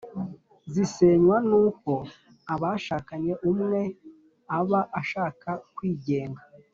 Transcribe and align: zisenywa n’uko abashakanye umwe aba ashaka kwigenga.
zisenywa 0.73 1.37
n’uko 1.49 1.91
abashakanye 2.53 3.33
umwe 3.49 3.81
aba 4.59 4.81
ashaka 4.99 5.49
kwigenga. 5.75 6.41